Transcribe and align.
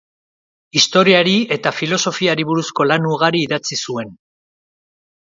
Historiari 0.79 1.33
eta 1.55 1.73
filosofiari 1.79 2.45
buruzko 2.51 2.87
lan 2.93 3.05
ugari 3.11 3.43
idatzi 3.49 3.77
zuen. 3.89 4.17